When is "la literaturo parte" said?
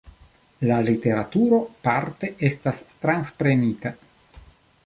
0.69-2.31